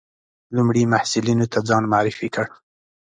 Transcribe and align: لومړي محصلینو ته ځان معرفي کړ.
لومړي 0.55 0.83
محصلینو 0.93 1.45
ته 1.51 1.59
ځان 1.69 1.83
معرفي 1.93 2.27
کړ. 2.35 2.45